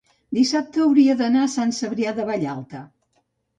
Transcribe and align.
dissabte 0.37 0.81
hauria 0.85 1.17
d'anar 1.19 1.45
a 1.45 1.51
Sant 1.57 1.75
Cebrià 1.81 2.17
de 2.23 2.27
Vallalta. 2.33 2.85